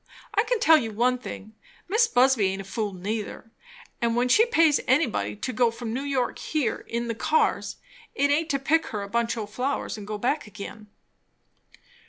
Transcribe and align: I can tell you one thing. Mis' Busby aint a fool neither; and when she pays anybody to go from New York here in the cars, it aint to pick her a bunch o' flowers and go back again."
I 0.33 0.43
can 0.45 0.59
tell 0.59 0.79
you 0.79 0.89
one 0.93 1.19
thing. 1.19 1.53
Mis' 1.87 2.07
Busby 2.07 2.47
aint 2.47 2.61
a 2.61 2.63
fool 2.63 2.91
neither; 2.91 3.51
and 4.01 4.15
when 4.15 4.29
she 4.29 4.47
pays 4.47 4.79
anybody 4.87 5.35
to 5.35 5.53
go 5.53 5.69
from 5.69 5.93
New 5.93 6.01
York 6.01 6.39
here 6.39 6.83
in 6.87 7.07
the 7.07 7.13
cars, 7.13 7.75
it 8.15 8.31
aint 8.31 8.49
to 8.49 8.57
pick 8.57 8.87
her 8.87 9.03
a 9.03 9.07
bunch 9.07 9.37
o' 9.37 9.45
flowers 9.45 9.99
and 9.99 10.07
go 10.07 10.17
back 10.17 10.47
again." 10.47 10.87